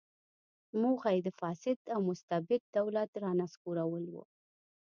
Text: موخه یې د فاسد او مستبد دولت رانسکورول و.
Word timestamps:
موخه 0.81 1.09
یې 1.15 1.21
د 1.27 1.29
فاسد 1.39 1.79
او 1.93 1.99
مستبد 2.09 2.61
دولت 2.77 3.09
رانسکورول 3.23 4.05
و. 4.09 4.15